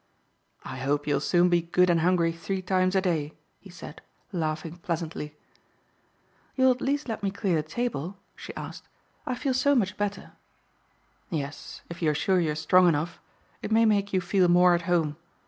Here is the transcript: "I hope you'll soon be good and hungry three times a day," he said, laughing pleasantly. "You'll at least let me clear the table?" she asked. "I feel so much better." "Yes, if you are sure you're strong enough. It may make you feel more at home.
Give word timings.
"I 0.65 0.77
hope 0.79 1.05
you'll 1.05 1.19
soon 1.19 1.47
be 1.49 1.61
good 1.61 1.87
and 1.87 1.99
hungry 1.99 2.31
three 2.31 2.63
times 2.63 2.95
a 2.95 3.01
day," 3.01 3.35
he 3.59 3.69
said, 3.69 4.01
laughing 4.31 4.77
pleasantly. 4.77 5.35
"You'll 6.55 6.71
at 6.71 6.81
least 6.81 7.07
let 7.07 7.21
me 7.21 7.29
clear 7.29 7.57
the 7.57 7.61
table?" 7.67 8.17
she 8.35 8.55
asked. 8.55 8.89
"I 9.27 9.35
feel 9.35 9.53
so 9.53 9.75
much 9.75 9.95
better." 9.97 10.31
"Yes, 11.29 11.83
if 11.87 12.01
you 12.01 12.09
are 12.09 12.15
sure 12.15 12.39
you're 12.39 12.55
strong 12.55 12.87
enough. 12.87 13.19
It 13.61 13.71
may 13.71 13.85
make 13.85 14.11
you 14.11 14.21
feel 14.21 14.47
more 14.47 14.73
at 14.73 14.81
home. 14.89 15.17